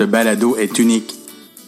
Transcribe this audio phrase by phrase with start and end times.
[0.00, 1.12] Ce balado est unique.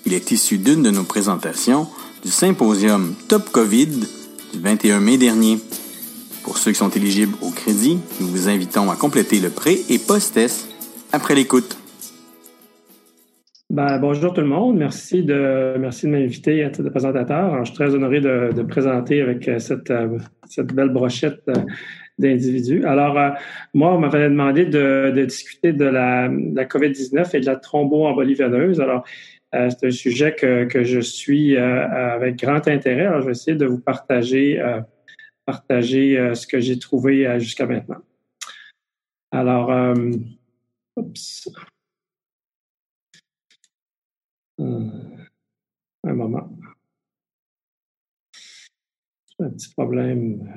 [0.06, 1.86] Il est issu d'une de nos présentations
[2.24, 3.88] du symposium Top COVID
[4.54, 5.58] du 21 mai dernier.
[6.42, 9.98] Pour ceux qui sont éligibles au crédit, nous vous invitons à compléter le pré- et
[9.98, 10.66] post-test
[11.12, 11.76] après l'écoute.
[13.68, 14.78] Ben, bonjour tout le monde.
[14.78, 17.58] Merci de, merci de m'inviter à titre de présentateur.
[17.58, 20.16] Je suis très honoré de, de présenter avec euh, cette, euh,
[20.48, 21.60] cette belle brochette euh,
[22.18, 22.84] d'individus.
[22.84, 23.30] Alors, euh,
[23.74, 28.34] moi, on m'avait demandé de, discuter de la, de la COVID-19 et de la thromboembolie
[28.34, 28.80] veineuse.
[28.80, 29.04] Alors,
[29.54, 33.06] euh, c'est un sujet que, que je suis euh, avec grand intérêt.
[33.06, 34.60] Alors, je vais essayer de vous partager,
[35.46, 38.02] partager ce que j'ai trouvé jusqu'à maintenant.
[39.30, 39.96] Alors,
[40.96, 41.48] oups.
[46.04, 46.48] Un moment.
[49.38, 50.48] Un petit problème.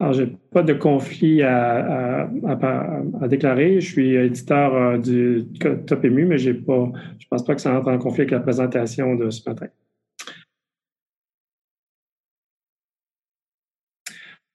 [0.00, 3.80] Alors, j'ai pas de conflit à, à, à, déclarer.
[3.82, 5.44] Je suis éditeur du
[5.86, 8.40] Top Ému, mais j'ai pas, je pense pas que ça entre en conflit avec la
[8.40, 9.66] présentation de ce matin.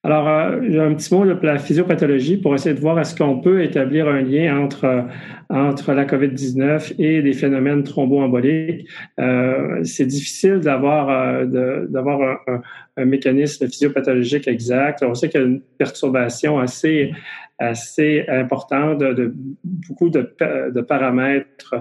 [0.05, 3.39] Alors, euh, j'ai un petit mot de la physiopathologie pour essayer de voir est-ce qu'on
[3.39, 5.03] peut établir un lien entre,
[5.49, 8.87] entre la COVID-19 et des phénomènes thromboemboliques.
[9.19, 12.61] Euh, c'est difficile d'avoir euh, d'avoir un,
[12.97, 15.01] un, mécanisme physiopathologique exact.
[15.01, 17.11] On sait qu'il y a une perturbation assez
[17.57, 20.35] assez importante de, de beaucoup de,
[20.71, 21.75] de paramètres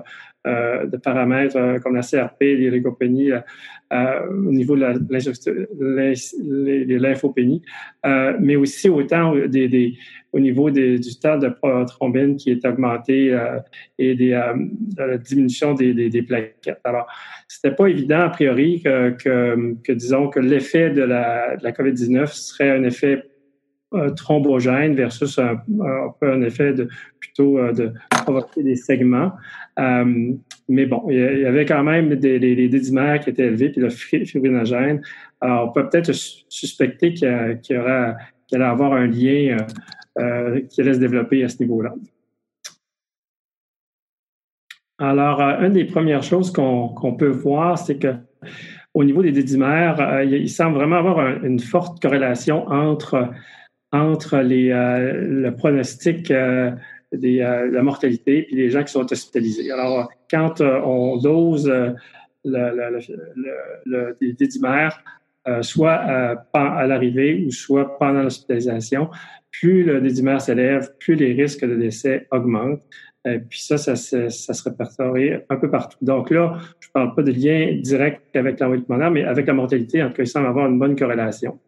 [0.46, 4.82] euh, de paramètres euh, comme la CRP, l'irrigopénie, euh, au niveau de
[6.86, 7.62] les, lymphopénies,
[8.40, 9.94] mais aussi autant des, des,
[10.32, 11.50] au niveau des, du temps de
[11.86, 13.34] thrombine qui est augmenté
[13.98, 16.80] et des, de la diminution des, des, des plaquettes.
[16.84, 17.06] Alors,
[17.48, 21.72] c'était pas évident a priori que, que, que disons que l'effet de la, de la
[21.72, 23.30] COVID-19 serait un effet
[24.16, 26.88] thrombogène versus un, un, peu un effet de
[27.20, 29.32] plutôt de provoquer des segments.
[29.78, 30.32] Euh,
[30.68, 33.90] mais bon, il y avait quand même des, des dédimères qui étaient élevés, puis le
[33.90, 35.02] fibrinogène.
[35.40, 38.14] Alors, on peut peut-être suspecter qu'il y, aura,
[38.46, 39.58] qu'il allait avoir un lien
[40.18, 41.94] euh, qui allait se développer à ce niveau-là.
[44.98, 48.14] Alors, euh, une des premières choses qu'on qu peut voir, c'est que
[48.94, 53.28] au niveau des dédimères, euh, il semble vraiment avoir un, une forte corrélation entre,
[53.94, 56.72] entre euh, le pronostic euh,
[57.12, 59.70] des, euh, la mortalité puis les gens qui sont hospitalisés.
[59.70, 61.94] Alors, quand on dose le,
[63.86, 64.16] le,
[65.62, 65.94] soit
[66.52, 69.10] à l'arrivée ou soit pendant l'hospitalisation,
[69.52, 72.82] plus le dédimère s'élève, plus les risques de décès augmentent.
[73.26, 75.98] Et puis ça, ça, se répertorie un peu partout.
[76.02, 79.54] Donc là, je ne parle pas de lien direct avec l'envoi pulmonaire, mais avec la
[79.54, 81.58] mortalité, en tout cas, il semble avoir une bonne corrélation.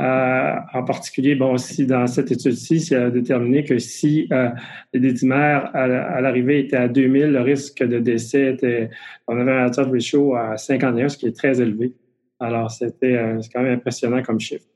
[0.00, 4.50] Euh, en particulier, bon, aussi dans cette étude-ci, c'est a déterminé que si euh,
[4.92, 8.90] les dédimères à, à l'arrivée étaient à 2000, le risque de décès était,
[9.28, 11.92] on avait un hazard ratio à 51, ce qui est très élevé.
[12.40, 14.66] Alors, c'était euh, quand même impressionnant comme chiffre.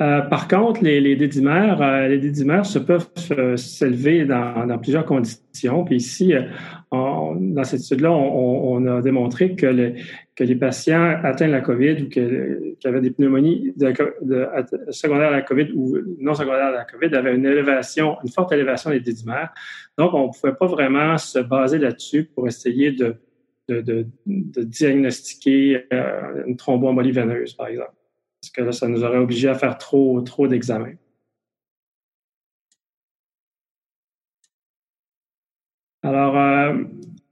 [0.00, 4.78] Euh, par contre, les, les dédimères, euh, les dédimères se peuvent euh, s'élever dans, dans,
[4.78, 5.84] plusieurs conditions.
[5.84, 6.32] Puis ici,
[6.90, 9.94] on, dans cette étude-là, on, on, a démontré que, le,
[10.34, 14.46] que les patients atteints de la COVID ou que, qui avaient des pneumonies de, de,
[14.86, 18.30] de, secondaires à la COVID ou non secondaires à la COVID avaient une élévation, une
[18.30, 19.52] forte élévation des dédimères.
[19.98, 23.16] Donc, on ne pouvait pas vraiment se baser là-dessus pour essayer de,
[23.68, 25.84] de, de, de diagnostiquer
[26.46, 27.92] une thromboembolie veineuse, par exemple
[28.40, 30.94] parce que là, ça nous aurait obligé à faire trop, trop d'examens.
[36.02, 36.72] Alors, euh,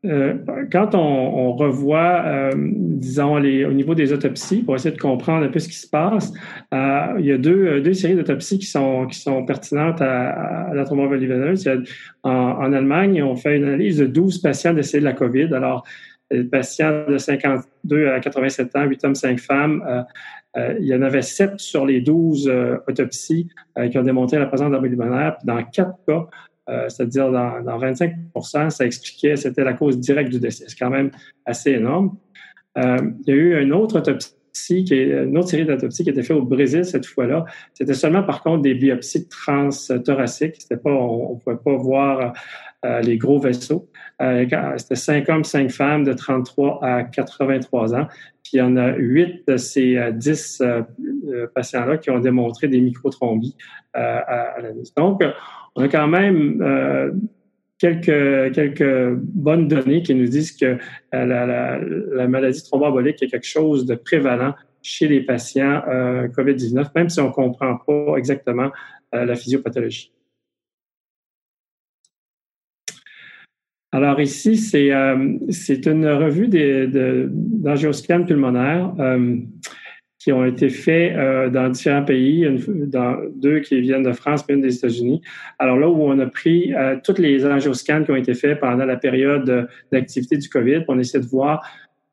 [0.05, 0.35] euh,
[0.71, 5.49] quand on, revoit, euh, disons, les, au niveau des autopsies, pour essayer de comprendre un
[5.49, 6.33] peu ce qui se passe,
[6.73, 10.85] il y a deux, deux séries d'autopsies qui sont, qui sont pertinentes à, à la
[10.85, 11.69] thromboembolie veineuse.
[12.23, 15.55] En, en, Allemagne, on fait une analyse de 12 patients décédés de la COVID.
[15.55, 15.85] Alors,
[16.31, 20.05] les patients de 52 à 87 ans, 8 hommes, 5 femmes,
[20.81, 24.47] il y en avait 7 sur les 12 euh, autopsies euh, qui ont démontré la
[24.47, 25.37] présence d'embolie pulmonaire.
[25.45, 26.27] Dans 4 cas,
[26.89, 30.67] c'est-à-dire dans, dans, 25% ça expliquait, c'était la cause directe du décès.
[30.69, 31.11] C'est quand même
[31.47, 32.19] assez énorme.
[32.77, 34.35] il y a eu une autre autopsie
[34.71, 37.45] une autre série d'autopsies qui a été faite au Brésil cette fois-là.
[37.75, 40.57] C'était seulement par contre des biopsies transthoraciques.
[40.59, 42.33] C'était pas, on ne pouvait pas voir
[42.85, 43.89] euh, les gros vaisseaux.
[44.23, 44.47] Euh,
[44.77, 48.07] C'était 5 hommes, 5 femmes de 33 à 83 ans.
[48.45, 50.83] Puis il y en a 8 de ces 10 euh,
[51.29, 53.57] euh, patients-là qui ont démontré des microtrombies
[53.95, 54.95] à, à l'anus.
[54.95, 55.23] Donc,
[55.75, 57.19] on a quand même
[57.79, 60.79] quelques, quelques bonnes données qui nous disent que
[61.13, 66.87] la, la, la maladie thromboembolique est quelque chose de prévalent chez les patients euh, COVID-19,
[66.95, 68.71] même si on ne comprend pas exactement
[69.13, 70.13] la physiopathologie.
[73.93, 78.93] Alors ici, c'est euh, une revue d'angioscan pulmonaire
[80.19, 82.47] qui ont été faits dans différents pays,
[83.37, 85.23] deux qui viennent de France et une des États-Unis.
[85.59, 88.97] Alors là où on a pris toutes les angioscans qui ont été faits pendant la
[88.97, 91.63] période d'activité du COVID, on essaie de voir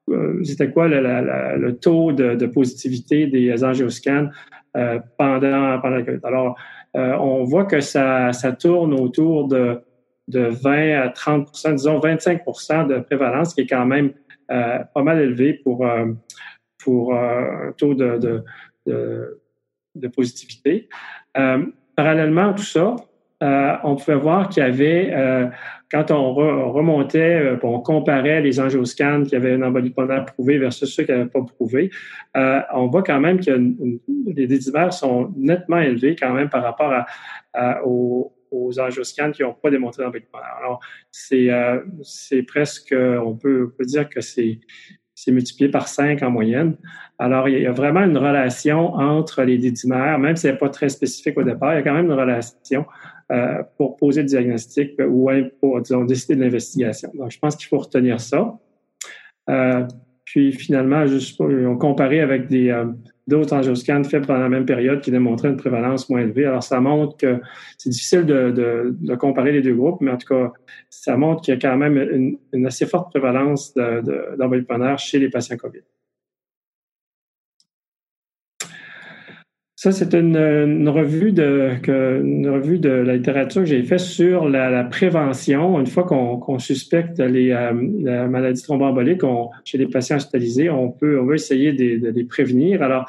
[0.10, 4.30] euh, c'était quoi le, taux de, positivité des angioscans
[4.78, 6.20] euh, pendant, pendant la COVID.
[6.24, 6.56] Alors,
[6.96, 9.80] euh, on voit que ça tourne autour de,
[10.28, 14.14] de 20 à 30% disons 25% de prévalence, qui est quand même
[14.48, 15.88] pas mal élevé pour,
[16.84, 18.44] pour un taux de, de,
[18.86, 19.42] de,
[19.96, 20.88] de positivité.
[21.96, 22.96] parallèlement à tout ça,
[23.42, 25.12] on pouvait voir qu'il y avait
[25.92, 30.94] quand on, remontait, euh, on comparait les angioscans qui avaient une embolie pulmonaire prouvée versus
[30.94, 31.90] ceux qui n'avaient pas prouvé,
[32.36, 33.52] euh, on voit quand même que
[34.26, 37.06] les décibels sont nettement élevés quand même par rapport
[37.86, 40.56] aux, aux angioscans qui n'ont pas démontré pulmonaire.
[40.60, 40.80] Alors,
[41.12, 41.80] c'est euh,
[42.48, 44.60] presque, on peut, dire que c'est
[45.18, 46.76] c'est multiplié par 5 en moyenne.
[47.18, 50.70] Alors, il y a vraiment une relation entre les dédimères, même si ce n'est pas
[50.70, 52.86] très spécifique au départ, il y a quand même une relation
[53.32, 55.30] euh, pour poser le diagnostic ou
[55.62, 57.10] pour, disons, décider de l'investigation.
[57.14, 58.60] Donc, je pense qu'il faut retenir ça.
[59.50, 59.88] Euh,
[60.26, 62.72] puis, finalement, juste pour, on comparait avec des,
[63.28, 66.46] d'autres angioscans faits pendant la même période qui démontraient une prévalence moins élevée.
[66.46, 67.40] Alors, ça montre que
[67.78, 70.54] c'est difficile de, de, comparer les deux groupes, mais en tout cas,
[70.90, 75.30] ça montre qu'il y a quand même une, assez forte prévalence d'envoyés de, chez les
[75.30, 75.82] patients COVID.
[79.78, 85.78] Ça, c'est une, revue de revue de la littérature que j'ai faite sur la, prévention.
[85.82, 89.22] Une fois qu'on suspecte les, euh, la maladie thromboembolique
[89.66, 92.84] chez les patients hospitalisés, on peut on veut essayer de, les prévenir.
[92.84, 93.06] Alors,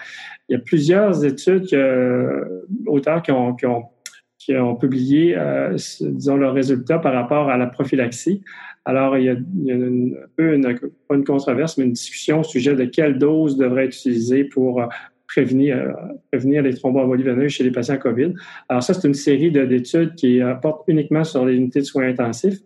[0.48, 7.12] il y a plusieurs études, euh, auteurs qui ont, publié, euh, disons, leurs résultats par
[7.12, 8.42] rapport à la prophylaxie.
[8.84, 10.60] Alors, il y a, un peu
[11.08, 14.88] pas une controverse, mais une discussion au sujet de quelle dose devrait être utilisée pour
[15.36, 15.92] prévenir, euh,
[16.32, 18.32] prévenir les thromboembolies veineuses chez les patients COVID.
[18.70, 22.08] Alors ça, c'est une série d'études qui euh, portent uniquement sur les unités de soins
[22.08, 22.60] intensifs.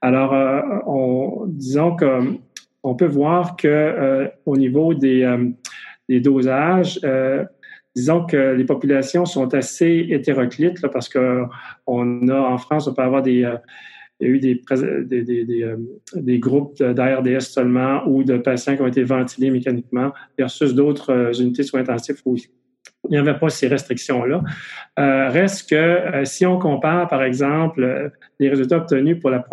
[0.00, 5.26] Alors, euh, on, disons qu'on peut voir que au niveau des,
[6.08, 7.00] dosages,
[7.94, 11.42] disons que les populations sont assez hétéroclites parce que
[11.86, 13.44] on a en France, on peut avoir des
[14.20, 14.62] il y a eu des,
[15.04, 15.76] des, des, euh,
[16.14, 21.32] des groupes d'ARDS seulement ou de patients qui ont été ventilés mécaniquement versus d'autres euh,
[21.32, 22.36] unités soins intensifs où
[23.08, 24.42] il n'y avait pas ces restrictions-là.
[24.98, 28.10] Euh, reste que euh, si on compare, par exemple,
[28.40, 29.44] les résultats obtenus pour la,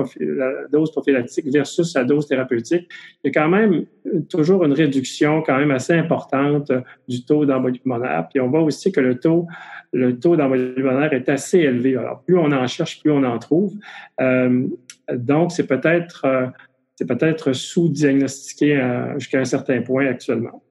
[0.71, 2.89] dose prophylactique versus la dose thérapeutique,
[3.23, 3.85] il y a quand même
[4.29, 6.71] toujours une réduction quand même assez importante
[7.07, 8.27] du taux d'embolie pulmonaire.
[8.29, 9.47] Puis on voit aussi que le taux
[9.93, 11.95] le taux d'embolie pulmonaire est assez élevé.
[11.95, 13.73] Alors, plus on en cherche, plus on en trouve.
[14.19, 14.67] Euh,
[15.13, 16.47] donc, c'est peut-être euh,
[16.95, 20.63] c'est peut-être sous-diagnostiqué euh, jusqu'à un certain point actuellement.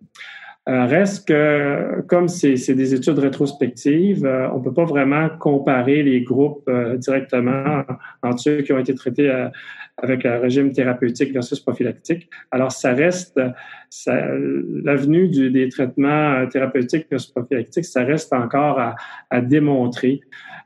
[0.68, 6.22] Euh, reste que, comme c'est des études rétrospectives, euh, on peut pas vraiment comparer les
[6.22, 7.82] groupes euh, directement
[8.22, 9.48] entre ceux qui ont été traités
[9.98, 12.28] avec un régime thérapeutique versus prophylactique.
[12.50, 13.40] Alors, ça reste,
[14.06, 18.96] l'avenue des traitements thérapeutiques versus prophylactiques, ça reste encore à,
[19.30, 20.20] à démontrer.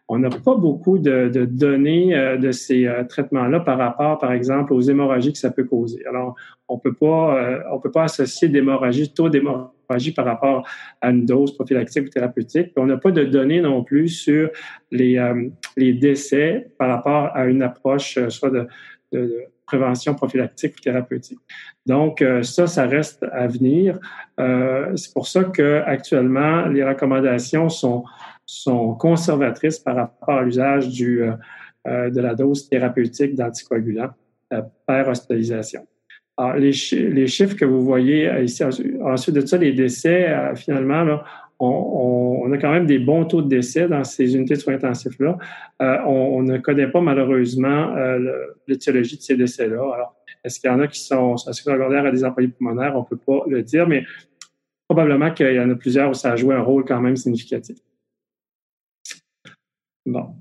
[0.09, 4.81] On n'a pas beaucoup de, de données de ces traitements-là par rapport, par exemple, aux
[4.81, 6.07] hémorragies que ça peut causer.
[6.07, 6.37] Alors,
[6.69, 10.69] on peut pas, on peut pas associer d'hémorragie, taux d'hémorragie par rapport
[11.01, 12.73] à une dose prophylactique ou thérapeutique.
[12.77, 14.51] on n'a pas de données non plus sur
[14.91, 18.67] les, euh, les décès par rapport à une approche euh, soit de,
[19.13, 21.41] de, prévention prophylactique ou thérapeutique.
[21.87, 23.99] Donc, euh, ça, ça reste à venir.
[24.39, 28.05] c'est pour ça que actuellement, les recommandations sont,
[28.45, 31.21] sont conservatrices par rapport à l'usage du,
[31.85, 34.11] de la dose thérapeutique d'anticoagulants
[34.87, 35.85] par hospitalisation.
[36.39, 38.63] Les, les, chiffres que vous voyez euh, ici,
[39.03, 41.25] ensuite de ça, les décès, euh, finalement, là,
[41.59, 45.39] on, a quand même des bons taux de décès dans ces unités de soins intensifs-là.
[45.83, 48.19] Euh, on, on, ne connaît pas malheureusement euh,
[48.67, 49.83] l'étiologie de ces décès-là.
[49.95, 52.95] Alors, est-ce qu'il y en a qui sont secondaires à des employés pulmonaires?
[52.95, 54.05] On ne peut pas le dire, mais
[54.89, 57.79] probablement qu'il y en a plusieurs où ça a joué un rôle quand même significatif.
[60.05, 60.37] Bon.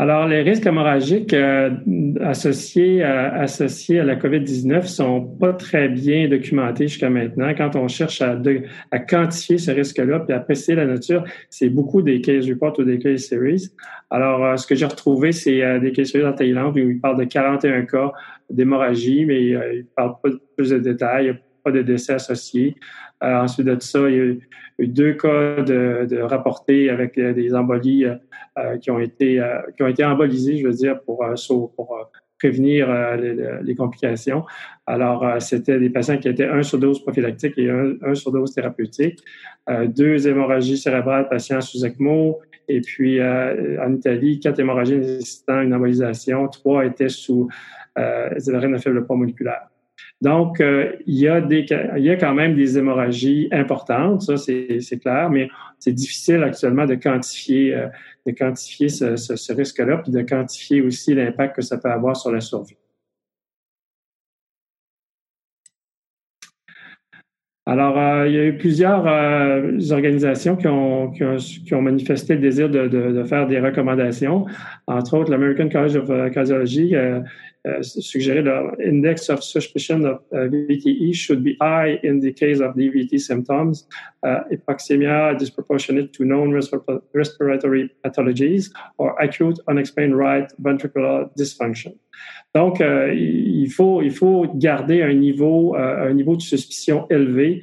[0.00, 1.70] Alors, les risques hémorragiques euh,
[2.20, 7.52] associés, à, associés à la COVID-19 sont pas très bien documentés jusqu'à maintenant.
[7.56, 8.40] Quand on cherche à,
[8.92, 12.84] à quantifier ce risque-là puis à apprécier la nature, c'est beaucoup des case reports ou
[12.84, 13.70] des case series.
[14.10, 17.00] Alors, euh, ce que j'ai retrouvé, c'est euh, des case series en Thaïlande où ils
[17.00, 18.12] parlent de 41 cas
[18.50, 21.36] d'hémorragie, mais ils ne parlent pas de plus de détails,
[21.68, 22.76] pas de décès associés.
[23.20, 24.24] ensuite de ça, il y a
[24.78, 29.88] eu deux cas de, rapportés avec des embolies euh, qui ont été euh, qui ont
[29.88, 31.34] été embolisés, je veux dire, pour, euh,
[31.76, 34.44] pour prévenir les, complications.
[34.86, 39.18] Alors, c'était des patients qui étaient un surdose prophylactique et un, un surdose thérapeutique,
[39.88, 46.46] deux hémorragies cérébrales patients sous ECMO, et puis en Italie, quatre hémorragies nécessitant une embolisation,
[46.46, 47.48] trois étaient sous
[47.98, 49.68] euh, à faible poids moléculaire.
[50.20, 51.64] Donc, euh, il, y a des,
[51.96, 55.48] il y a quand même des hémorragies importantes, ça c'est clair, mais
[55.78, 57.86] c'est difficile actuellement de quantifier, euh,
[58.26, 62.32] de quantifier ce, ce, risque-là, puis de quantifier aussi l'impact que ça peut avoir sur
[62.32, 62.76] la survie.
[67.64, 69.04] Alors, euh, il y a eu plusieurs
[69.92, 74.46] organisations qui ont, qui, ont, manifesté le désir de, de, faire des recommandations.
[74.86, 76.94] Entre autres, l'American College of Cardiology
[77.68, 82.74] euh, suggérait l'index of suspicion of uh, VTE should be high in the case of
[82.74, 83.86] DVT symptoms,
[84.24, 86.52] uh, hypoxemia disproportionate to known
[87.14, 91.94] respiratory pathologies, or acute unexplained right ventricular dysfunction.
[92.54, 97.62] Donc, euh, il, faut, il faut garder un niveau, euh, un niveau de suspicion élevé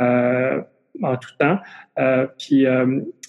[0.00, 0.60] euh,
[1.02, 1.58] en tout temps.
[2.38, 2.64] puis,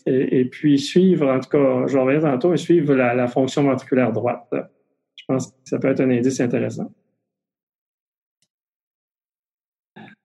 [0.05, 4.47] et, puis suivre, en tout cas, je reviens tantôt, suivre la, la fonction ventriculaire droite.
[5.21, 6.91] Je pense que ça peut être un indice intéressant.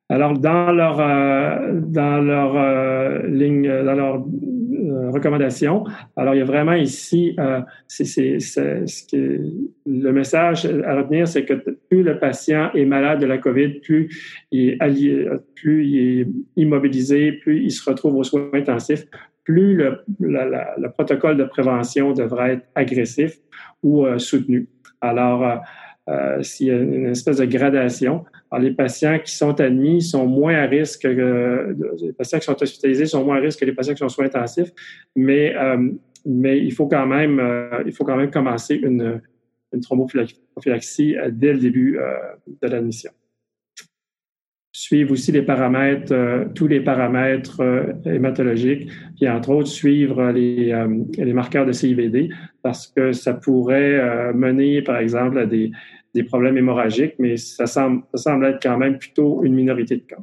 [0.08, 4.24] Alors, dans leur, dans leur ligne, dans leur
[4.86, 5.84] euh, recommandations.
[6.16, 9.40] Alors, il y a vraiment ici, euh, c'est, ce que,
[9.86, 11.54] le message à retenir, c'est que
[11.88, 14.08] plus le patient est malade de la COVID, plus
[14.52, 19.06] il est, allié, plus il est immobilisé, plus il se retrouve aux soins intensifs,
[19.44, 23.38] plus le, le protocole de prévention devrait être agressif
[23.82, 24.68] ou euh, soutenu.
[25.00, 25.62] Alors,
[26.08, 28.24] euh, s'il y a une espèce de gradation.
[28.60, 33.06] Les patients qui sont admis sont moins à risque, que, les patients qui sont hospitalisés
[33.06, 34.70] sont moins à risque que les patients qui sont soins intensifs,
[35.16, 35.90] mais, euh,
[36.24, 39.20] mais il, faut quand même, euh, il faut quand même commencer une,
[39.72, 41.98] une thromboprophylaxie dès le début
[42.62, 43.10] de l'admission
[44.86, 46.14] suivre aussi les paramètres,
[46.54, 47.60] tous les paramètres
[48.04, 50.72] hématologiques, puis entre autres suivre les,
[51.18, 52.28] les marqueurs de CIVD
[52.62, 55.70] parce que ça pourrait mener, par exemple, à des,
[56.28, 60.16] problèmes hémorragiques, mais ça semble, ça semble être quand même plutôt une minorité de cas.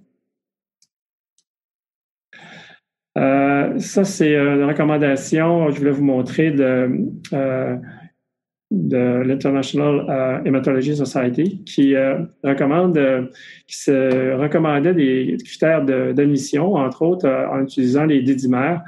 [3.18, 6.90] Euh, ça, c'est une recommandation, je voulais vous montrer de,
[7.34, 7.76] euh,
[8.74, 11.96] de l'International euh, Hematology Society qui
[12.44, 13.00] recommande,
[13.68, 18.82] qui se recommandait des critères d'admission, entre autres en utilisant les dédimères.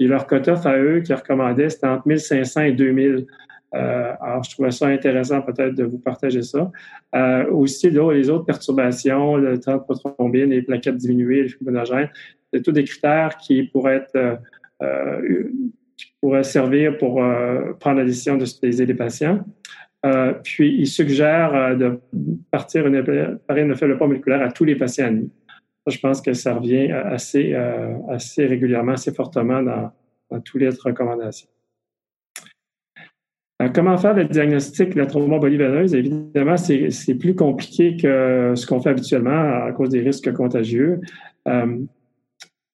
[0.00, 3.26] Et leur cut-off à eux qui recommandaient, c'était entre 1500 et 2000
[3.74, 6.70] euh, alors, je trouvais ça intéressant peut-être de vous partager ça.
[7.14, 12.08] Euh, aussi, là, les autres perturbations, le temps de prothrombine, les plaquettes diminuées, les fibrinogen,
[12.52, 14.36] c'est tous des critères qui pourraient être euh,
[14.82, 15.50] euh
[15.98, 19.44] qui pourraient servir pour euh, prendre la décision de d'hospitaliser les patients.
[20.06, 22.00] Euh, puis, il suggère de
[22.50, 23.02] partir une,
[23.46, 25.22] par une le pas moléculaire à tous les patients
[25.86, 27.54] je pense que ça revient assez,
[28.10, 29.90] assez régulièrement, assez fortement dans,
[30.30, 31.48] dans toutes les recommandations.
[33.60, 35.94] Euh, comment faire le diagnostic de la thromboembolie veineuse?
[35.94, 41.00] Évidemment, c'est plus compliqué que ce qu'on fait habituellement à cause des risques contagieux.
[41.48, 41.78] Euh,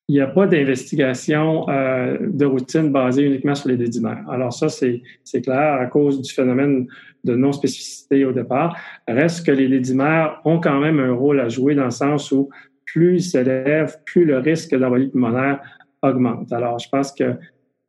[0.08, 4.25] il n'y a pas d'investigation euh, de routine basée uniquement sur les dédimères.
[4.28, 5.02] Alors ça, c'est
[5.42, 6.87] clair à cause du phénomène
[7.25, 8.76] de non-spécificité au départ.
[9.08, 12.50] Reste que les dédimères ont quand même un rôle à jouer dans le sens où
[12.84, 15.61] plus ils s'élèvent, plus le risque d'embolie pulmonaire
[16.02, 16.52] augmente.
[16.52, 17.34] Alors, je pense que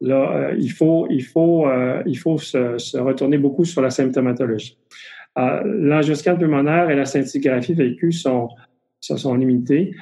[0.02, 4.78] Là, euh, il faut, il faut, euh, il faut se, retourner beaucoup sur la symptomatologie.
[5.38, 8.50] Euh, L'angioscan pulmonaire et la scintigraphie vécue sont,
[9.00, 9.96] sont limités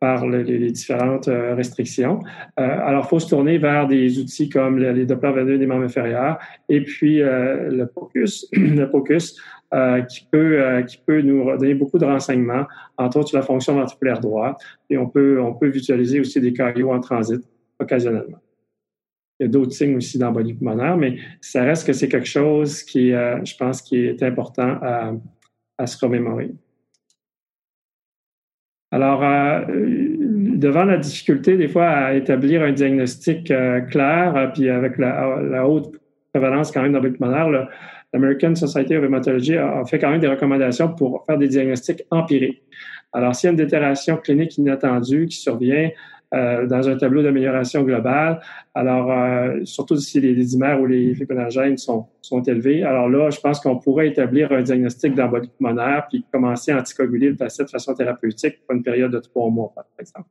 [0.00, 2.20] par les, différentes restrictions.
[2.56, 6.38] alors, il faut se tourner vers des outils comme les, Doppler veineux des membres inférieurs
[6.68, 9.36] et puis le POCUS, le POCUS
[10.08, 14.20] qui peut qui peut nous donner beaucoup de renseignements, entre autres sur la fonction ventriculaire
[14.20, 14.60] droite.
[14.88, 17.42] Et on peut on peut visualiser aussi des cardio en transit
[17.78, 18.38] occasionnellement.
[19.38, 22.82] Il y a d'autres signes aussi d'embolie pulmonaire, mais ça reste que c'est quelque chose
[22.82, 25.12] qui, euh, je pense, qui est important à,
[25.78, 26.50] à se remémorer.
[28.90, 34.96] Alors, euh, devant la difficulté, des fois, à établir un diagnostic euh, clair, puis avec
[34.96, 35.94] la, haute
[36.32, 37.68] prévalence quand même d'embolie pulmonaire,
[38.12, 42.62] l'American Society of Hematology a, fait quand même des recommandations pour faire des diagnostics empiriques.
[43.12, 45.90] Alors, s'il y a une détérioration clinique inattendue qui survient,
[46.34, 48.40] euh, dans un tableau d'amélioration globale.
[48.74, 52.82] Alors, euh, surtout si les dimères ou les fibrinogenènes sont, sont élevés.
[52.82, 57.30] Alors là, je pense qu'on pourrait établir un diagnostic d'embolie pulmonaire puis commencer à anticoaguler
[57.30, 60.28] le patient de façon thérapeutique pour une période de trois mois, par exemple.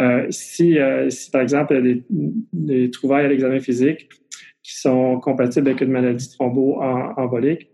[0.00, 2.04] Euh, si, euh, si, par exemple, il y a des,
[2.52, 4.08] des trouvailles à l'examen physique
[4.62, 7.70] qui sont compatibles avec une maladie thrombo-embolique,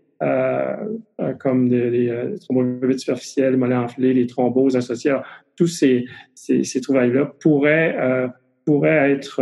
[1.39, 5.11] comme des, les euh, thrombolytes superficiels, les mollets enflés, les thromboses associées.
[5.11, 8.27] Alors, tous ces, ces, ces trouvailles-là pourraient, euh,
[8.65, 9.41] pourraient être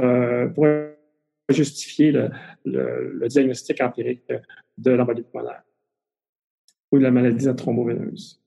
[0.53, 0.97] pourraient
[1.49, 2.29] justifier le,
[2.65, 4.23] le, le, diagnostic empirique
[4.77, 5.63] de l'embolie pulmonaire
[6.91, 8.42] ou de la maladie de thromboveineuse.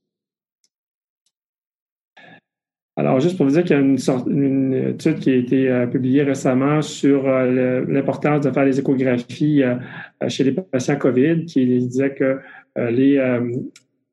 [2.99, 5.71] Alors, juste pour vous dire qu'il y a une, sorte, une étude qui a été
[5.71, 9.77] euh, publiée récemment sur euh, l'importance de faire les échographies euh,
[10.29, 12.41] chez les patients COVID, qui disait que
[12.77, 13.17] les,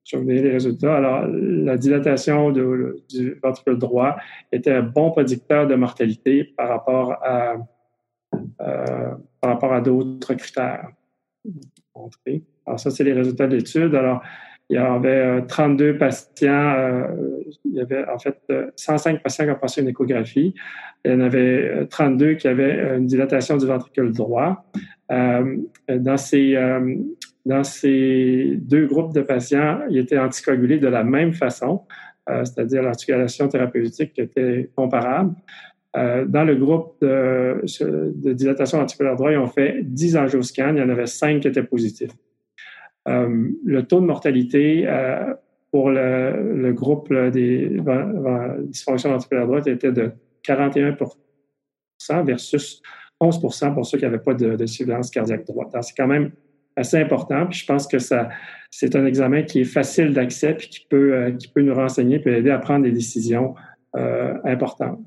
[0.03, 0.97] je vais les résultats.
[0.97, 4.17] Alors, la dilatation de, du ventricule droit
[4.51, 7.55] était un bon prédicteur de mortalité par rapport à,
[8.57, 10.89] par rapport à d'autres critères.
[12.65, 13.95] Alors, ça, c'est les résultats de l'étude.
[13.95, 14.21] Alors,
[14.73, 17.05] il y avait 32 euh, patients, euh,
[17.63, 18.39] il y avait en fait
[18.75, 20.55] 105 euh, patients qui ont passé une échographie.
[21.05, 24.65] Il y en avait 32 qui avaient une dilatation du ventricule droit.
[25.09, 26.17] dans
[27.63, 31.81] ces deux groupes de patients, ils étaient anticoagulés de la même façon,
[32.27, 35.35] c'est-à-dire l'articulation thérapeutique était comparable.
[35.93, 37.61] dans le groupe de,
[38.15, 41.49] de dilatation ventriculaire droit, ils ont fait 10 angioscans, il y en avait 5 qui
[41.49, 42.13] étaient positifs.
[43.07, 45.33] Euh, le taux de mortalité euh,
[45.71, 47.69] pour le, le, groupe des
[48.67, 50.11] dysfonctions ventriculaires droite était de
[50.45, 51.05] 41%
[52.23, 52.81] versus
[53.19, 55.75] 11% pour ceux qui n'avaient pas de, de surveillance cardiaque droite.
[55.81, 56.31] C'est quand même
[56.75, 57.45] assez important.
[57.47, 58.29] Puis je pense que ça,
[58.69, 62.19] c'est un examen qui est facile d'accès puis qui peut, euh, qui peut nous renseigner
[62.19, 63.55] puis aider à prendre des décisions
[63.95, 64.99] euh, importantes.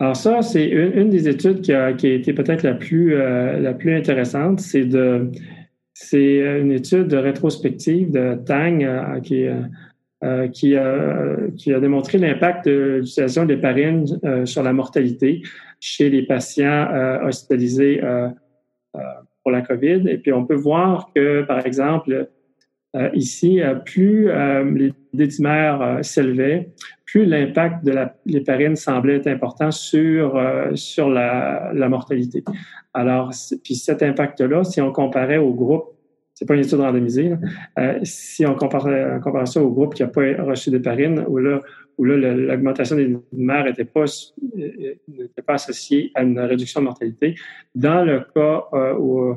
[0.00, 3.58] Alors ça, c'est une, des études qui a, qui a été peut-être la plus euh,
[3.58, 4.60] la plus intéressante.
[4.60, 5.30] C'est de
[5.92, 9.46] c'est une étude de rétrospective de Tang euh, qui
[10.24, 14.04] euh, qui, a, qui a démontré l'impact de l'utilisation des parines
[14.44, 15.42] sur la mortalité
[15.78, 16.88] chez les patients
[17.22, 18.00] hospitalisés
[19.42, 20.08] pour la COVID.
[20.08, 22.28] Et puis on peut voir que, par exemple,
[23.14, 24.30] ici, plus
[24.74, 26.70] les dédimères s'élevaient,
[27.08, 27.94] plus l'impact de
[28.26, 32.44] l'héparine semblait être important sur, euh, sur la, la, mortalité.
[32.92, 33.30] Alors,
[33.64, 35.94] puis cet impact-là, si on comparait au groupe,
[36.34, 37.32] c'est pas une étude randomisée,
[37.78, 41.38] euh, si on compare, on compare, ça au groupe qui n'a pas reçu d'héparine, où
[41.38, 41.62] là,
[41.96, 44.04] où là l'augmentation des mères n'était pas,
[45.46, 47.36] pas associée à une réduction de mortalité,
[47.74, 49.34] dans le cas euh, où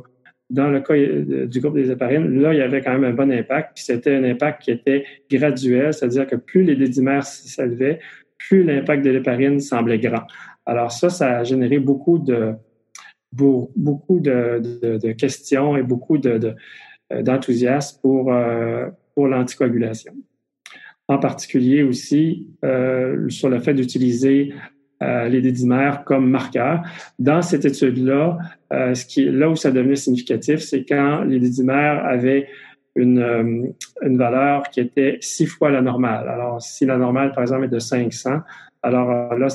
[0.51, 3.13] dans le cas euh, du groupe des héparines, là, il y avait quand même un
[3.13, 3.71] bon impact.
[3.75, 7.99] Puis c'était un impact qui était graduel, c'est-à-dire que plus les dédimères s'élevaient,
[8.37, 10.23] plus l'impact de l'héparine semblait grand.
[10.65, 12.53] Alors ça, ça a généré beaucoup de
[13.33, 16.53] beaucoup de, questions et beaucoup euh,
[17.21, 20.13] d'enthousiasme pour, euh, pour l'anticoagulation.
[21.07, 22.47] En particulier aussi
[23.29, 24.53] sur le fait d'utiliser
[25.01, 26.83] euh, les dédimères comme marqueurs.
[27.17, 28.37] Dans cette étude-là,
[28.71, 32.47] euh, ce qui là où ça devenait significatif, c'est quand les dédimères avaient
[32.95, 33.67] une, euh,
[34.03, 36.29] une valeur qui était six fois la normale.
[36.29, 38.41] Alors, si la normale, par exemple, est de 500,
[38.83, 39.47] alors là,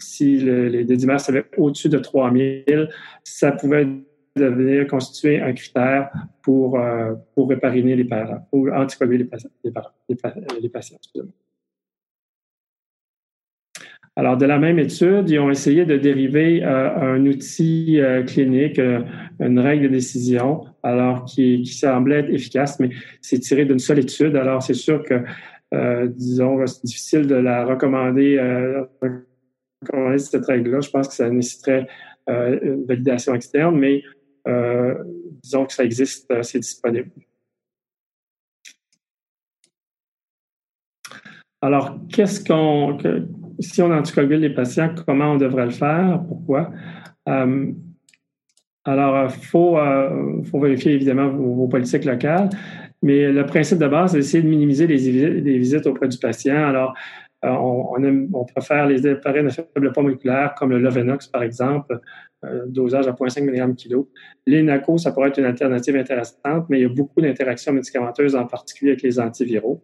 [0.00, 2.88] si les dédimères s'avaient au-dessus de 3000,
[3.24, 3.86] ça pouvait
[4.36, 6.10] devenir constituer un critère
[6.42, 6.78] pour,
[7.34, 9.50] pour répariner les parents, ou anticoaguler les patients.
[9.64, 9.72] Les,
[10.60, 10.98] les patients
[14.16, 18.78] alors, de la même étude, ils ont essayé de dériver euh, un outil euh, clinique,
[18.78, 19.00] euh,
[19.40, 23.98] une règle de décision, alors qui, qui semblait être efficace, mais c'est tiré d'une seule
[23.98, 24.36] étude.
[24.36, 25.24] Alors, c'est sûr que,
[26.06, 28.38] disons, c'est difficile de la recommander,
[29.82, 30.80] recommander cette règle-là.
[30.80, 31.88] Je pense que ça nécessiterait
[32.28, 34.04] une validation externe, mais
[35.42, 37.10] disons que ça existe, c'est disponible.
[41.60, 42.96] Alors, qu'est-ce qu'on
[43.60, 46.22] si on anticoagule les patients, comment on devrait le faire?
[46.26, 46.70] Pourquoi?
[47.28, 47.72] Euh,
[48.84, 52.50] alors, il faut, euh, faut, vérifier évidemment vos, politiques locales,
[53.02, 56.66] mais le principe de base, c'est d'essayer de minimiser les, visites auprès du patient.
[56.66, 56.94] Alors,
[57.44, 61.98] euh, on, préfère les appareils de faible poids moléculaire, comme le Lovenox, par exemple,
[62.66, 64.04] dosage à 0,5 mg kg.
[64.46, 68.36] Les NACO, ça pourrait être une alternative intéressante, mais il y a beaucoup d'interactions médicamenteuses,
[68.36, 69.82] en particulier avec les antiviraux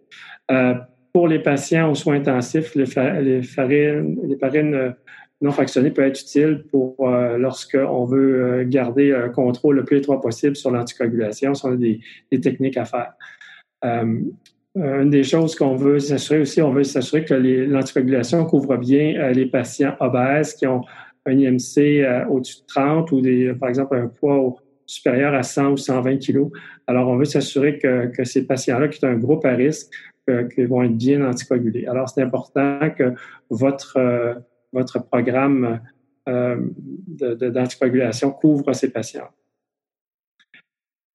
[1.12, 4.94] pour les patients aux soins intensifs, les, farines, les farines
[5.40, 10.20] non fractionnées peuvent être utiles pour euh, lorsqu'on veut garder un contrôle le plus étroit
[10.20, 13.12] possible sur l'anticoagulation, si on a des, des techniques à faire.
[13.82, 19.46] une des choses qu'on veut s'assurer aussi, on veut s'assurer que l'anticoagulation couvre bien les
[19.46, 20.82] patients obèses qui ont
[21.26, 24.56] un IMC au-dessus de 30 ou des, par exemple un poids
[24.90, 26.50] supérieur à 100 ou 120 kilos.
[26.86, 29.88] Alors, on veut s'assurer que, que, ces patients-là, qui sont un groupe à risque,
[30.66, 31.86] vont être bien anticoagulés.
[31.86, 33.14] Alors, c'est important que
[33.50, 34.34] votre, euh,
[34.72, 35.80] votre programme
[36.28, 36.56] euh,
[37.06, 39.28] d'anticoagulation couvre ces patients.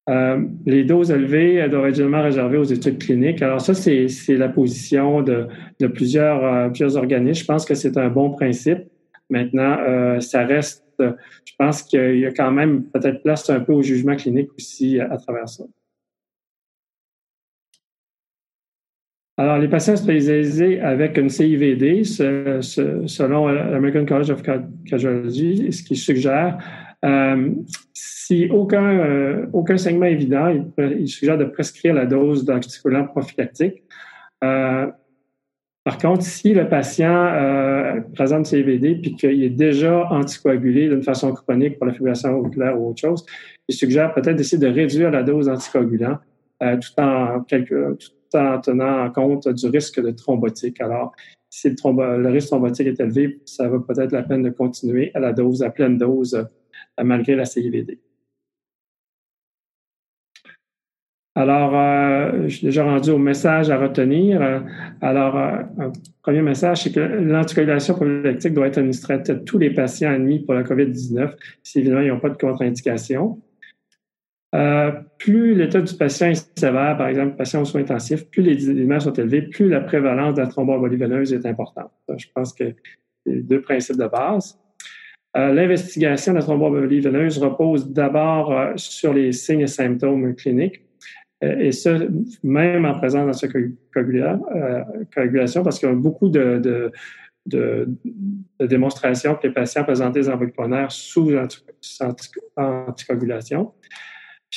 [0.08, 3.42] Euh, les doses élevées doivent être généralement réservées aux études cliniques.
[3.42, 5.48] Alors ça, c'est la position de,
[5.80, 7.42] de plusieurs, euh, plusieurs organismes.
[7.42, 8.80] Je pense que c'est un bon principe.
[9.32, 13.82] Maintenant, ça reste je pense qu'il y a quand même peut-être place un peu au
[13.82, 15.64] jugement clinique aussi à, travers ça.
[19.38, 26.58] Alors, les patients hospitalisés avec une CIVD, selon l'American College of Cardiology, ce qui suggère,
[27.04, 27.52] euh,
[27.94, 33.84] si aucun, euh, aucun segment évident, il, suggère de prescrire la dose d'anticoagulant prophylactique.
[34.44, 34.88] Euh,
[35.84, 41.32] par contre, si le patient euh, présente CVD puis qu'il est déjà anticoagulé d'une façon
[41.32, 43.24] chronique pour la fibrillation auriculaire ou autre chose,
[43.68, 46.18] il suggère peut-être d'essayer de réduire la dose d'anticoagulant
[46.64, 50.82] euh, tout, en tout en tenant compte du risque de thrombotique.
[50.82, 51.14] Alors,
[51.50, 55.32] si le, risque thrombotique est élevé, ça vaut peut-être la peine de continuer à la
[55.32, 58.00] dose, à pleine dose, euh, malgré la CIVD.
[61.38, 64.42] Alors, euh, je suis déjà rendu au message à retenir.
[65.02, 69.70] Alors, euh, un premier message, c'est que l'anticoagulation prophylactique doit être administrée à tous les
[69.70, 73.42] patients admis pour la COVID-19, si évidemment ils n'ont pas de contre-indication.
[74.54, 78.70] Euh, plus l'état du patient est sévère, par exemple, patient aux soins intensifs, plus les
[78.70, 81.92] images sont élevées, plus la prévalence de la thromboembolie veineuse est importante.
[82.16, 82.74] Je pense que
[83.26, 84.58] c'est deux principes de base.
[85.34, 90.86] L'investigation de la thromboembolie veineuse repose d'abord sur les signes et symptômes cliniques
[91.44, 91.98] euh, et ça,
[92.44, 93.70] même en présence dans euh,
[95.14, 96.92] coagulation, parce qu'il y a beaucoup de,
[98.60, 100.52] démonstrations que les patients présentaient des embolies
[100.90, 101.32] sous
[102.68, 103.74] anticoagulation.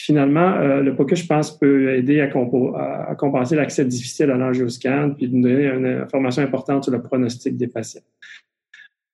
[0.02, 5.28] Finalement, euh, le POCUS, je pense, peut aider à, compenser l'accès difficile à l'angioscan puis
[5.28, 8.02] nous donner une information importante sur le pronostic des patients.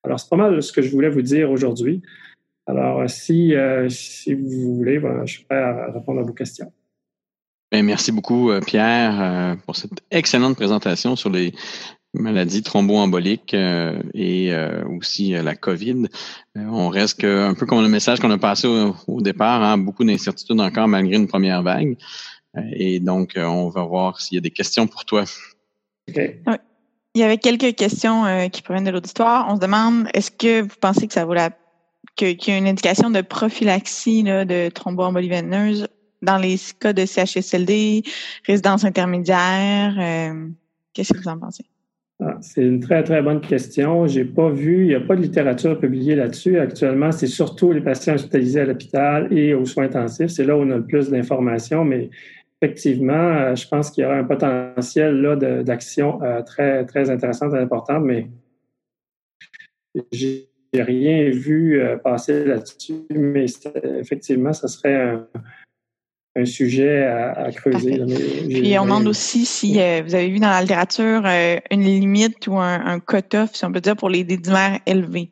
[0.03, 2.03] Alors, c'est pas mal ce que je voulais vous dire aujourd'hui.
[2.67, 3.55] Alors, si,
[3.89, 6.73] si vous voulez, ben, je suis prêt à répondre à vos questions.
[7.83, 11.53] Merci beaucoup, euh, Pierre, euh, pour cette excellente présentation sur les
[12.15, 14.53] maladies thromboemboliques euh, et
[14.89, 16.07] aussi la COVID.
[16.57, 18.69] on reste un peu comme le message qu'on a passé
[19.07, 21.97] au, départ, hein, beaucoup d'incertitudes encore malgré une première vague.
[22.73, 25.25] et donc, on va voir s'il y a des questions pour toi.
[26.09, 29.47] Il y avait quelques questions qui proviennent de l'auditoire.
[29.49, 31.51] On se demande, est-ce que vous pensez que ça vaut la
[32.17, 35.89] qu'il y a une indication de prophylaxie de thromboembolie veineuse
[36.23, 38.03] dans les cas de CHSLD,
[38.47, 39.95] résidence intermédiaire?
[39.99, 40.49] Euh,
[40.93, 41.65] qu'est-ce que vous en pensez?
[42.27, 44.07] Ah, c'est une très, très bonne question.
[44.07, 46.59] J'ai pas vu, il n'y a pas de littérature publiée là-dessus.
[46.59, 50.29] Actuellement, c'est surtout les patients hospitalisés à l'hôpital et aux soins intensifs.
[50.29, 52.09] C'est là où on a le plus d'informations, mais
[52.63, 57.53] effectivement, euh, je pense qu'il y aura un potentiel là d'action euh, très, très intéressante
[57.53, 58.29] et importante, mais
[60.11, 63.05] j'ai rien vu passer là-dessus.
[63.11, 63.45] Mais
[64.01, 65.27] effectivement, ce serait un,
[66.37, 68.01] un sujet à, creuser.
[68.49, 72.47] Puis on demande aussi si euh, vous avez vu dans la littérature euh, une limite
[72.49, 75.31] ou un, cut-off, si on peut dire, pour les dédimères élevés.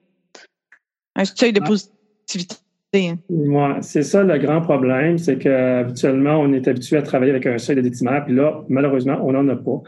[1.16, 1.66] Un seuil de ah.
[1.66, 2.56] positivité.
[2.94, 3.78] Hein.
[3.80, 7.76] c'est ça le grand problème, c'est qu'habituellement, on est habitué à travailler avec un seuil
[7.76, 9.82] de dédimères, puis là, malheureusement, on n'en a pas.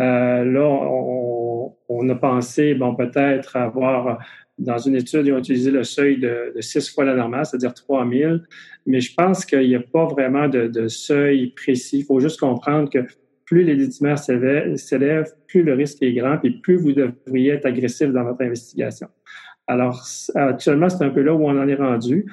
[0.00, 4.18] Euh, là, on, on, a pensé, bon, peut-être avoir
[4.58, 7.74] dans une étude, ils ont utilisé le seuil de, de six fois la normale, c'est-à-dire
[7.74, 8.42] 3000.
[8.86, 12.00] Mais je pense qu'il n'y a pas vraiment de, seuil précis.
[12.00, 13.00] Il faut juste comprendre que
[13.44, 18.08] plus les décimères s'élèvent, plus le risque est grand, et plus vous devriez être agressif
[18.08, 19.08] dans votre investigation.
[19.66, 22.26] Alors, actuellement, c'est un peu là où on en est rendu.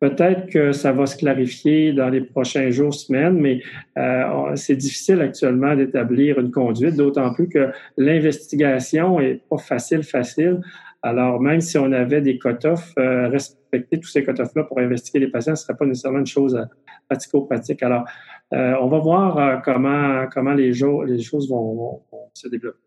[0.00, 3.60] Peut-être que ça va se clarifier dans les prochains jours, semaines, mais
[3.98, 10.60] euh, c'est difficile actuellement d'établir une conduite, d'autant plus que l'investigation est pas facile, facile.
[11.02, 15.28] Alors, même si on avait des cut-offs, euh, respecter tous ces cut-offs-là pour investiguer les
[15.28, 16.64] patients, ce ne serait pas nécessairement une chose euh,
[17.08, 17.82] pratico-pratique.
[17.82, 18.04] Alors,
[18.52, 22.02] euh, on va voir comment, comment les, les choses vont,
[22.34, 22.78] se développer.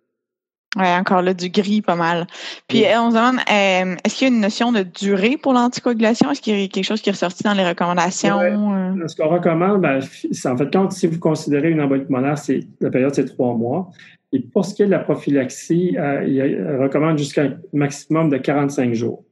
[0.75, 2.25] Oui, encore là, du gris pas mal.
[2.67, 6.31] Puis, on se demande, est-ce qu'il y a une notion de durée pour l'anticoagulation?
[6.31, 8.39] Est-ce qu'il y a quelque chose qui est ressorti dans les recommandations?
[8.39, 12.35] ce qu'on recommande, ben, en fait, quand si vous considérez une embolie pulmonaire,
[12.81, 13.91] la période, c'est trois mois.
[14.33, 18.37] Et pour ce qui est de la prophylaxie, euh, il recommande jusqu'à un maximum de
[18.37, 19.23] 45 jours.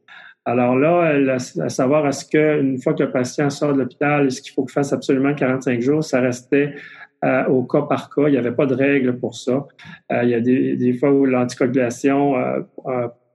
[0.46, 1.16] Alors là,
[1.60, 4.74] à savoir est-ce qu'une fois que le patient sort de l'hôpital, est-ce qu'il faut qu'il
[4.74, 6.76] fasse absolument 45 jours, ça restait
[7.24, 8.28] euh, au cas par cas.
[8.28, 9.66] Il n'y avait pas de règle pour ça.
[10.12, 12.36] Euh, il y a des, fois où l'anticoagulation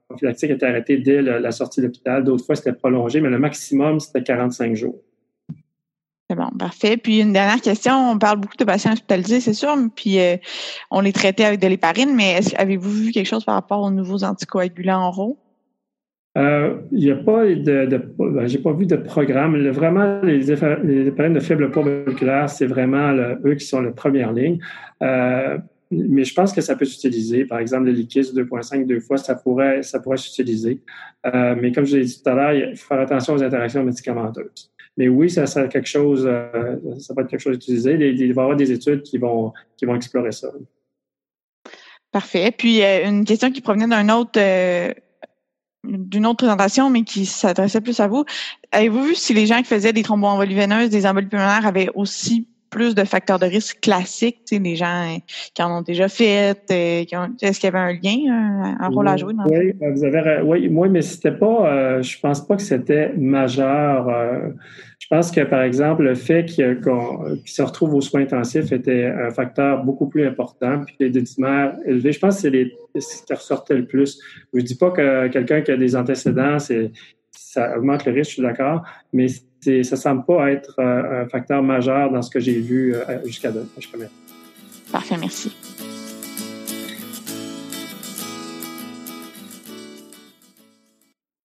[0.08, 2.22] prophylactique était arrêtée dès la sortie de l'hôpital.
[2.22, 5.00] D'autres fois, c'était prolongé, mais le maximum, c'était 45 jours.
[6.28, 6.96] C'est bon, parfait.
[6.96, 10.18] Puis une dernière question, on parle beaucoup de patients hospitalisés, c'est sûr, puis
[10.90, 14.24] on les traitait avec de l'héparine, mais avez-vous vu quelque chose par rapport aux nouveaux
[14.24, 15.38] anticoagulants oraux?
[16.36, 19.56] Euh, il n'y a pas de, de ben, j'ai pas vu de programme.
[19.70, 24.32] vraiment, les, les éparines de faible poids moléculaire, c'est vraiment eux qui sont la première
[24.32, 24.58] ligne.
[25.02, 25.56] Euh,
[25.90, 27.46] mais je pense que ça peut s'utiliser.
[27.46, 30.82] Par exemple, le liquide 2.5 deux fois, ça pourrait, ça pourrait s'utiliser.
[31.26, 33.82] Euh, mais comme je l'ai dit tout à l'heure, il faut faire attention aux interactions
[33.82, 34.70] médicamenteuses.
[34.96, 36.22] Mais oui, ça, ça quelque chose,
[36.98, 37.92] ça peut être quelque chose d'utilisé.
[37.92, 40.48] Il, va y avoir des études qui vont, qui vont explorer ça.
[42.10, 42.50] Parfait.
[42.56, 44.40] Puis une question qui provenait d'un autre
[45.86, 48.24] d'une autre présentation, mais qui s'adressait plus à vous.
[48.72, 52.48] Avez-vous vu si les gens qui faisaient des thromboembolies veineuses, des embolies pulmonaires avaient aussi
[52.70, 55.18] plus de facteurs de risque classiques, les gens
[55.54, 57.04] qui en ont déjà fait, euh,
[57.42, 60.40] est-ce qu'il y avait un lien, un, rôle à jouer dans Oui, euh, vous avez,
[60.42, 64.08] oui, moi, mais c'était pas, euh, je pense pas que c'était majeur.
[64.98, 66.80] je pense que, par exemple, le fait qu'ils
[67.44, 72.12] se retrouvent aux soins intensifs était un facteur beaucoup plus important, puis les décimères élevés,
[72.12, 74.20] je pense que c'est ce qui ressortait le plus.
[74.54, 76.90] Je dis pas que quelqu'un qui a des antécédents, c'est
[77.56, 81.62] ça augmente le risque, je suis d'accord, mais ça semble pas être euh, un facteur
[81.62, 84.08] majeur dans ce que j'ai vu euh, jusqu'à maintenant.
[84.92, 85.52] Parfait, merci.